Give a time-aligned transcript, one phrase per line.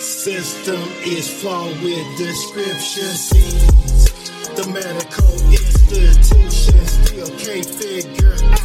[0.00, 4.30] system is flawed with description seeds.
[4.56, 8.59] The medical institution still can't figure out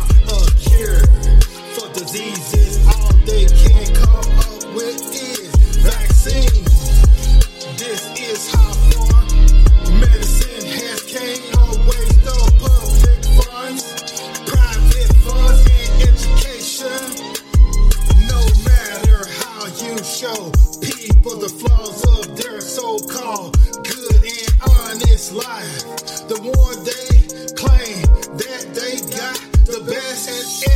[25.25, 27.17] honest life, the more they
[27.55, 28.01] claim
[28.37, 30.29] that they got the best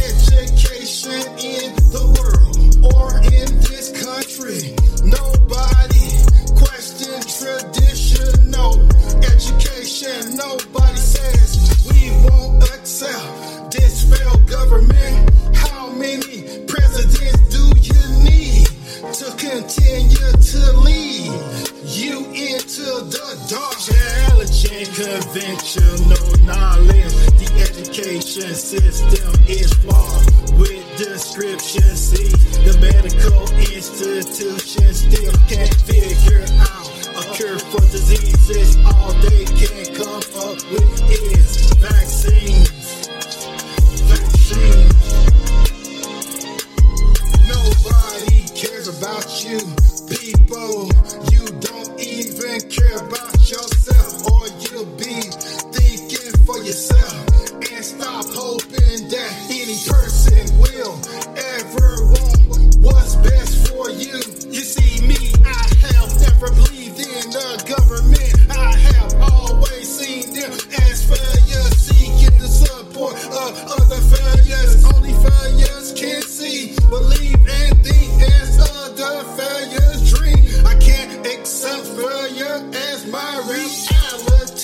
[0.05, 2.55] education in the world
[2.93, 4.73] or in this country.
[5.03, 6.09] Nobody
[6.57, 8.87] question traditional
[9.23, 10.37] education.
[10.37, 15.29] Nobody says we won't accept this failed government.
[15.55, 18.65] How many presidents do you need
[19.13, 21.31] to continue to lead
[21.85, 24.08] you into the dark?
[24.79, 27.11] Challenging conventional knowledge.
[27.35, 31.83] The education system is flawed with description.
[31.97, 32.29] See,
[32.63, 38.78] the medical institution still can't figure out a cure for diseases.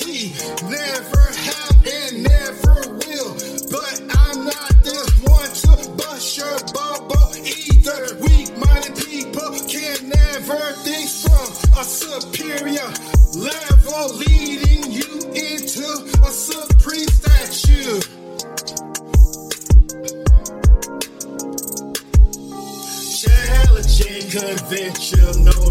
[0.03, 0.33] Reality.
[0.63, 3.33] Never have and never will.
[3.69, 8.17] But I'm not the one to bust your bubble either.
[8.22, 12.91] Weak-minded people can never think from a superior
[13.35, 15.88] level, leading you into
[16.23, 18.01] a supreme statue.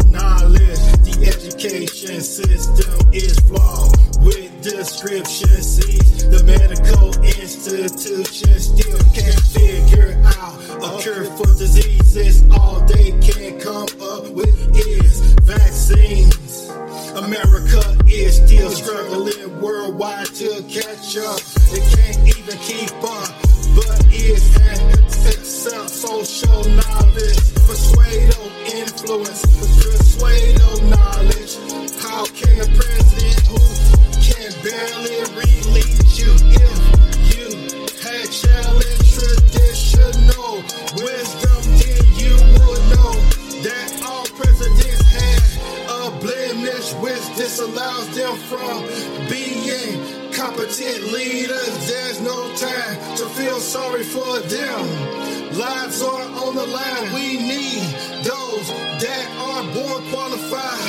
[0.09, 0.79] Knowledge.
[1.03, 4.04] The education system is flawed
[5.23, 12.43] See, the medical institution still can't figure out a cure for diseases.
[12.51, 16.67] All they can come up with is vaccines.
[17.15, 21.39] America is still struggling worldwide to catch up.
[21.71, 23.31] It can't even keep up,
[23.71, 29.45] but it's an accept social knowledge, persuado influence,
[29.79, 31.55] persuado knowledge.
[32.03, 32.94] How can a
[47.95, 51.87] disallows them from being competent leaders.
[51.87, 55.57] There's no time to feel sorry for them.
[55.57, 57.13] Lives are on the line.
[57.13, 57.83] We need
[58.23, 60.79] those that are born qualified.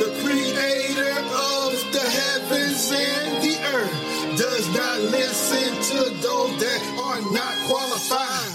[0.00, 7.20] The creator of the heavens and the earth does not listen to those that are
[7.32, 8.51] not qualified.